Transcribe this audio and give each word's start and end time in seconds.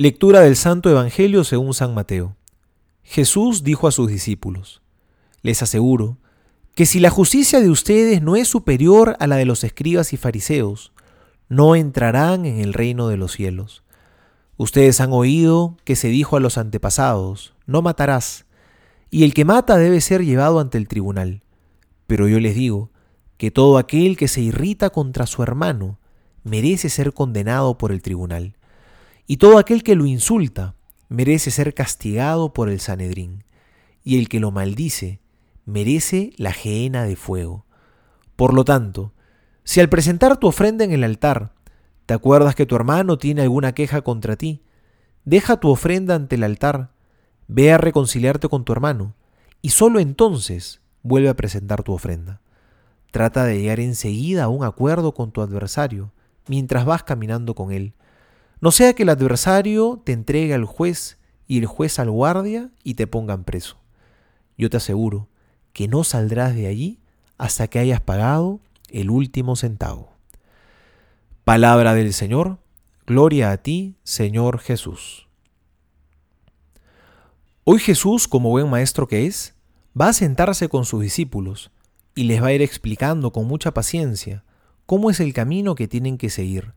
Lectura 0.00 0.42
del 0.42 0.54
Santo 0.54 0.88
Evangelio 0.88 1.42
según 1.42 1.74
San 1.74 1.92
Mateo. 1.92 2.36
Jesús 3.02 3.64
dijo 3.64 3.88
a 3.88 3.90
sus 3.90 4.06
discípulos, 4.06 4.80
Les 5.42 5.60
aseguro 5.60 6.18
que 6.76 6.86
si 6.86 7.00
la 7.00 7.10
justicia 7.10 7.60
de 7.60 7.68
ustedes 7.68 8.22
no 8.22 8.36
es 8.36 8.46
superior 8.46 9.16
a 9.18 9.26
la 9.26 9.34
de 9.34 9.44
los 9.44 9.64
escribas 9.64 10.12
y 10.12 10.16
fariseos, 10.16 10.92
no 11.48 11.74
entrarán 11.74 12.46
en 12.46 12.60
el 12.60 12.74
reino 12.74 13.08
de 13.08 13.16
los 13.16 13.32
cielos. 13.32 13.82
Ustedes 14.56 15.00
han 15.00 15.12
oído 15.12 15.76
que 15.82 15.96
se 15.96 16.06
dijo 16.06 16.36
a 16.36 16.40
los 16.40 16.58
antepasados, 16.58 17.54
no 17.66 17.82
matarás, 17.82 18.46
y 19.10 19.24
el 19.24 19.34
que 19.34 19.44
mata 19.44 19.78
debe 19.78 20.00
ser 20.00 20.24
llevado 20.24 20.60
ante 20.60 20.78
el 20.78 20.86
tribunal. 20.86 21.42
Pero 22.06 22.28
yo 22.28 22.38
les 22.38 22.54
digo 22.54 22.92
que 23.36 23.50
todo 23.50 23.78
aquel 23.78 24.16
que 24.16 24.28
se 24.28 24.42
irrita 24.42 24.90
contra 24.90 25.26
su 25.26 25.42
hermano 25.42 25.98
merece 26.44 26.88
ser 26.88 27.12
condenado 27.12 27.78
por 27.78 27.90
el 27.90 28.00
tribunal 28.00 28.57
y 29.30 29.36
todo 29.36 29.58
aquel 29.58 29.82
que 29.84 29.94
lo 29.94 30.06
insulta 30.06 30.74
merece 31.10 31.50
ser 31.50 31.74
castigado 31.74 32.54
por 32.54 32.70
el 32.70 32.80
Sanedrín, 32.80 33.44
y 34.02 34.18
el 34.18 34.26
que 34.28 34.40
lo 34.40 34.50
maldice 34.50 35.20
merece 35.66 36.32
la 36.38 36.50
gehenna 36.50 37.04
de 37.04 37.14
fuego. 37.14 37.66
Por 38.36 38.54
lo 38.54 38.64
tanto, 38.64 39.12
si 39.64 39.80
al 39.80 39.90
presentar 39.90 40.38
tu 40.38 40.46
ofrenda 40.46 40.82
en 40.82 40.92
el 40.92 41.04
altar, 41.04 41.52
te 42.06 42.14
acuerdas 42.14 42.54
que 42.54 42.64
tu 42.64 42.74
hermano 42.74 43.18
tiene 43.18 43.42
alguna 43.42 43.72
queja 43.72 44.00
contra 44.00 44.36
ti, 44.36 44.62
deja 45.26 45.60
tu 45.60 45.68
ofrenda 45.68 46.14
ante 46.14 46.36
el 46.36 46.42
altar, 46.42 46.92
ve 47.48 47.70
a 47.70 47.76
reconciliarte 47.76 48.48
con 48.48 48.64
tu 48.64 48.72
hermano, 48.72 49.14
y 49.60 49.68
sólo 49.68 50.00
entonces 50.00 50.80
vuelve 51.02 51.28
a 51.28 51.36
presentar 51.36 51.82
tu 51.82 51.92
ofrenda. 51.92 52.40
Trata 53.10 53.44
de 53.44 53.60
llegar 53.60 53.78
enseguida 53.78 54.44
a 54.44 54.48
un 54.48 54.64
acuerdo 54.64 55.12
con 55.12 55.32
tu 55.32 55.42
adversario 55.42 56.12
mientras 56.46 56.86
vas 56.86 57.02
caminando 57.02 57.54
con 57.54 57.72
él 57.72 57.92
no 58.60 58.70
sea 58.72 58.94
que 58.94 59.04
el 59.04 59.08
adversario 59.08 60.02
te 60.04 60.12
entregue 60.12 60.54
al 60.54 60.64
juez 60.64 61.18
y 61.46 61.58
el 61.58 61.66
juez 61.66 61.98
al 61.98 62.10
guardia 62.10 62.70
y 62.82 62.94
te 62.94 63.06
pongan 63.06 63.44
preso. 63.44 63.78
Yo 64.56 64.68
te 64.68 64.78
aseguro 64.78 65.28
que 65.72 65.86
no 65.86 66.02
saldrás 66.02 66.54
de 66.54 66.66
allí 66.66 67.00
hasta 67.36 67.68
que 67.68 67.78
hayas 67.78 68.00
pagado 68.00 68.60
el 68.88 69.10
último 69.10 69.54
centavo. 69.54 70.12
Palabra 71.44 71.94
del 71.94 72.12
Señor, 72.12 72.58
gloria 73.06 73.52
a 73.52 73.58
ti, 73.58 73.96
Señor 74.02 74.58
Jesús. 74.58 75.28
Hoy 77.64 77.78
Jesús, 77.78 78.28
como 78.28 78.50
buen 78.50 78.68
maestro 78.68 79.06
que 79.06 79.26
es, 79.26 79.54
va 79.98 80.08
a 80.08 80.12
sentarse 80.12 80.68
con 80.68 80.84
sus 80.84 81.02
discípulos 81.02 81.70
y 82.14 82.24
les 82.24 82.42
va 82.42 82.48
a 82.48 82.52
ir 82.52 82.62
explicando 82.62 83.30
con 83.30 83.46
mucha 83.46 83.72
paciencia 83.72 84.44
cómo 84.86 85.10
es 85.10 85.20
el 85.20 85.32
camino 85.32 85.74
que 85.74 85.86
tienen 85.86 86.18
que 86.18 86.30
seguir 86.30 86.74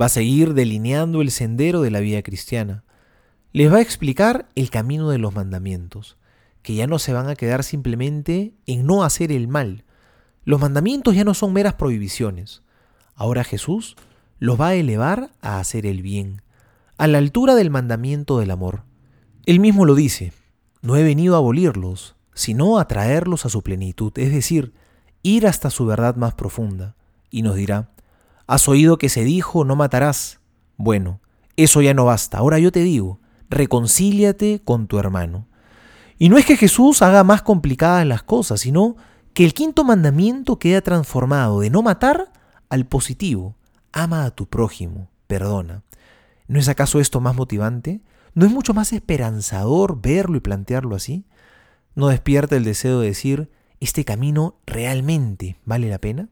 Va 0.00 0.06
a 0.06 0.10
seguir 0.10 0.54
delineando 0.54 1.20
el 1.20 1.30
sendero 1.30 1.82
de 1.82 1.90
la 1.90 2.00
vida 2.00 2.22
cristiana. 2.22 2.84
Les 3.52 3.72
va 3.72 3.76
a 3.76 3.82
explicar 3.82 4.48
el 4.54 4.70
camino 4.70 5.10
de 5.10 5.18
los 5.18 5.34
mandamientos, 5.34 6.16
que 6.62 6.74
ya 6.74 6.86
no 6.86 6.98
se 6.98 7.12
van 7.12 7.28
a 7.28 7.34
quedar 7.34 7.64
simplemente 7.64 8.54
en 8.66 8.86
no 8.86 9.04
hacer 9.04 9.32
el 9.32 9.48
mal. 9.48 9.84
Los 10.44 10.60
mandamientos 10.60 11.14
ya 11.14 11.24
no 11.24 11.34
son 11.34 11.52
meras 11.52 11.74
prohibiciones. 11.74 12.62
Ahora 13.14 13.44
Jesús 13.44 13.96
los 14.38 14.60
va 14.60 14.68
a 14.68 14.74
elevar 14.74 15.30
a 15.40 15.60
hacer 15.60 15.86
el 15.86 16.02
bien, 16.02 16.42
a 16.96 17.06
la 17.06 17.18
altura 17.18 17.54
del 17.54 17.70
mandamiento 17.70 18.38
del 18.38 18.50
amor. 18.50 18.84
Él 19.44 19.60
mismo 19.60 19.84
lo 19.84 19.94
dice, 19.94 20.32
no 20.80 20.96
he 20.96 21.02
venido 21.02 21.34
a 21.34 21.38
abolirlos, 21.38 22.16
sino 22.34 22.78
a 22.78 22.88
traerlos 22.88 23.44
a 23.44 23.48
su 23.48 23.62
plenitud, 23.62 24.12
es 24.16 24.32
decir, 24.32 24.72
ir 25.22 25.46
hasta 25.46 25.70
su 25.70 25.86
verdad 25.86 26.16
más 26.16 26.34
profunda. 26.34 26.96
Y 27.30 27.42
nos 27.42 27.56
dirá, 27.56 27.90
Has 28.46 28.68
oído 28.68 28.98
que 28.98 29.08
se 29.08 29.24
dijo, 29.24 29.64
no 29.64 29.76
matarás. 29.76 30.40
Bueno, 30.76 31.20
eso 31.56 31.82
ya 31.82 31.94
no 31.94 32.04
basta. 32.04 32.38
Ahora 32.38 32.58
yo 32.58 32.72
te 32.72 32.80
digo, 32.80 33.20
reconcíliate 33.48 34.60
con 34.64 34.86
tu 34.86 34.98
hermano. 34.98 35.46
Y 36.18 36.28
no 36.28 36.38
es 36.38 36.46
que 36.46 36.56
Jesús 36.56 37.02
haga 37.02 37.24
más 37.24 37.42
complicadas 37.42 38.06
las 38.06 38.22
cosas, 38.22 38.60
sino 38.60 38.96
que 39.34 39.44
el 39.44 39.54
quinto 39.54 39.84
mandamiento 39.84 40.58
queda 40.58 40.80
transformado 40.80 41.60
de 41.60 41.70
no 41.70 41.82
matar 41.82 42.32
al 42.68 42.86
positivo. 42.86 43.56
Ama 43.92 44.24
a 44.24 44.30
tu 44.30 44.46
prójimo, 44.46 45.10
perdona. 45.26 45.82
¿No 46.48 46.58
es 46.58 46.68
acaso 46.68 47.00
esto 47.00 47.20
más 47.20 47.34
motivante? 47.34 48.02
¿No 48.34 48.46
es 48.46 48.52
mucho 48.52 48.74
más 48.74 48.92
esperanzador 48.92 50.00
verlo 50.00 50.36
y 50.36 50.40
plantearlo 50.40 50.96
así? 50.96 51.26
¿No 51.94 52.08
despierta 52.08 52.56
el 52.56 52.64
deseo 52.64 53.00
de 53.00 53.08
decir, 53.08 53.50
este 53.80 54.04
camino 54.04 54.56
realmente 54.66 55.58
vale 55.64 55.90
la 55.90 55.98
pena? 55.98 56.28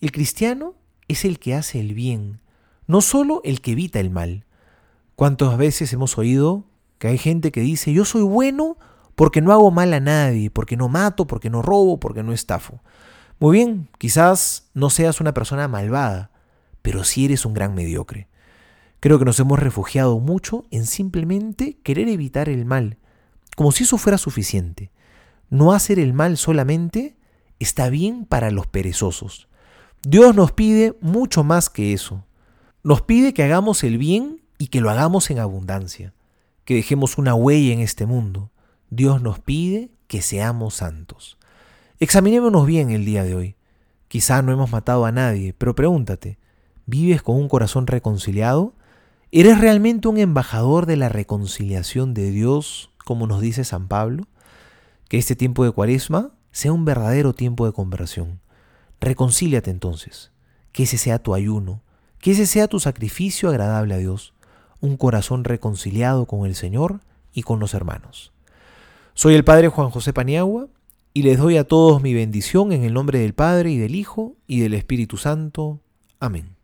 El 0.00 0.12
cristiano 0.12 0.74
es 1.12 1.24
el 1.24 1.38
que 1.38 1.54
hace 1.54 1.80
el 1.80 1.94
bien, 1.94 2.40
no 2.86 3.00
solo 3.00 3.40
el 3.44 3.60
que 3.60 3.72
evita 3.72 4.00
el 4.00 4.10
mal. 4.10 4.44
¿Cuántas 5.16 5.56
veces 5.56 5.92
hemos 5.92 6.18
oído 6.18 6.64
que 6.98 7.08
hay 7.08 7.18
gente 7.18 7.52
que 7.52 7.60
dice, 7.60 7.92
yo 7.92 8.04
soy 8.04 8.22
bueno 8.22 8.76
porque 9.14 9.40
no 9.40 9.52
hago 9.52 9.70
mal 9.70 9.92
a 9.94 10.00
nadie, 10.00 10.50
porque 10.50 10.76
no 10.76 10.88
mato, 10.88 11.26
porque 11.26 11.50
no 11.50 11.62
robo, 11.62 11.98
porque 12.00 12.22
no 12.22 12.32
estafo? 12.32 12.80
Muy 13.38 13.58
bien, 13.58 13.88
quizás 13.98 14.70
no 14.74 14.90
seas 14.90 15.20
una 15.20 15.34
persona 15.34 15.68
malvada, 15.68 16.30
pero 16.80 17.04
sí 17.04 17.24
eres 17.24 17.44
un 17.44 17.54
gran 17.54 17.74
mediocre. 17.74 18.28
Creo 19.00 19.18
que 19.18 19.24
nos 19.24 19.40
hemos 19.40 19.58
refugiado 19.58 20.20
mucho 20.20 20.64
en 20.70 20.86
simplemente 20.86 21.76
querer 21.82 22.08
evitar 22.08 22.48
el 22.48 22.64
mal, 22.64 22.98
como 23.56 23.72
si 23.72 23.84
eso 23.84 23.98
fuera 23.98 24.16
suficiente. 24.16 24.92
No 25.50 25.72
hacer 25.72 25.98
el 25.98 26.12
mal 26.12 26.36
solamente 26.36 27.16
está 27.58 27.90
bien 27.90 28.24
para 28.26 28.50
los 28.50 28.66
perezosos. 28.66 29.48
Dios 30.04 30.34
nos 30.34 30.50
pide 30.50 30.98
mucho 31.00 31.44
más 31.44 31.70
que 31.70 31.92
eso. 31.92 32.24
Nos 32.82 33.02
pide 33.02 33.32
que 33.32 33.44
hagamos 33.44 33.84
el 33.84 33.98
bien 33.98 34.42
y 34.58 34.66
que 34.66 34.80
lo 34.80 34.90
hagamos 34.90 35.30
en 35.30 35.38
abundancia, 35.38 36.12
que 36.64 36.74
dejemos 36.74 37.18
una 37.18 37.36
huella 37.36 37.72
en 37.72 37.78
este 37.78 38.04
mundo. 38.04 38.50
Dios 38.90 39.22
nos 39.22 39.38
pide 39.38 39.92
que 40.08 40.20
seamos 40.20 40.74
santos. 40.74 41.38
Examinémonos 42.00 42.66
bien 42.66 42.90
el 42.90 43.04
día 43.04 43.22
de 43.22 43.36
hoy. 43.36 43.56
Quizá 44.08 44.42
no 44.42 44.52
hemos 44.52 44.72
matado 44.72 45.06
a 45.06 45.12
nadie, 45.12 45.54
pero 45.54 45.76
pregúntate, 45.76 46.36
¿vives 46.84 47.22
con 47.22 47.36
un 47.36 47.48
corazón 47.48 47.86
reconciliado? 47.86 48.74
¿Eres 49.30 49.60
realmente 49.60 50.08
un 50.08 50.18
embajador 50.18 50.86
de 50.86 50.96
la 50.96 51.10
reconciliación 51.10 52.12
de 52.12 52.32
Dios, 52.32 52.90
como 53.04 53.28
nos 53.28 53.40
dice 53.40 53.62
San 53.62 53.86
Pablo? 53.86 54.24
Que 55.08 55.18
este 55.18 55.36
tiempo 55.36 55.64
de 55.64 55.70
cuaresma 55.70 56.32
sea 56.50 56.72
un 56.72 56.84
verdadero 56.84 57.34
tiempo 57.34 57.66
de 57.66 57.72
conversión. 57.72 58.41
Reconcíliate 59.02 59.68
entonces, 59.68 60.30
que 60.70 60.84
ese 60.84 60.96
sea 60.96 61.18
tu 61.18 61.34
ayuno, 61.34 61.82
que 62.20 62.30
ese 62.30 62.46
sea 62.46 62.68
tu 62.68 62.78
sacrificio 62.78 63.48
agradable 63.48 63.94
a 63.94 63.98
Dios, 63.98 64.32
un 64.80 64.96
corazón 64.96 65.42
reconciliado 65.42 66.26
con 66.26 66.46
el 66.46 66.54
Señor 66.54 67.00
y 67.32 67.42
con 67.42 67.58
los 67.58 67.74
hermanos. 67.74 68.32
Soy 69.14 69.34
el 69.34 69.42
Padre 69.42 69.66
Juan 69.66 69.90
José 69.90 70.12
Paniagua 70.12 70.68
y 71.12 71.22
les 71.22 71.38
doy 71.38 71.56
a 71.56 71.64
todos 71.64 72.00
mi 72.00 72.14
bendición 72.14 72.72
en 72.72 72.84
el 72.84 72.94
nombre 72.94 73.18
del 73.18 73.34
Padre 73.34 73.72
y 73.72 73.76
del 73.76 73.96
Hijo 73.96 74.36
y 74.46 74.60
del 74.60 74.74
Espíritu 74.74 75.16
Santo. 75.16 75.80
Amén. 76.20 76.54